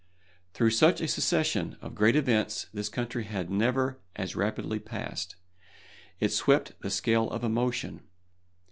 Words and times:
Through 0.55 0.71
such 0.71 0.99
a 0.99 1.07
succession 1.07 1.77
of 1.79 1.93
great 1.93 2.15
events 2.15 2.65
this 2.73 2.89
country 2.89 3.25
had 3.25 3.51
never 3.51 3.99
as 4.15 4.35
rapidly 4.35 4.79
passed. 4.79 5.35
It 6.19 6.31
swept 6.33 6.71
the 6.81 6.89
scale 6.89 7.29
of 7.29 7.43
emotion. 7.43 8.01